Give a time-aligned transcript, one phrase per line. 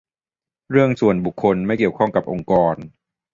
[0.71, 2.75] "เรื่องส่วนบุคคล ไม่เกี่ยวข้องกับองค์กร"